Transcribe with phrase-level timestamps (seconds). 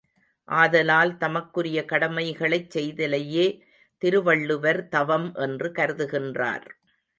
[0.49, 3.45] ஆதலால், தமக்குரிய கடமைகளைச் செய்தலையே
[4.01, 6.67] திருவள்ளுவர் தவம் என்று கருதுகின்றார்.